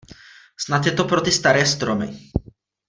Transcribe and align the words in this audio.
Snad 0.59 0.85
je 0.85 0.91
to 0.91 1.03
pro 1.05 1.21
ty 1.21 1.29
staré 1.31 1.61
stromy. 1.65 2.31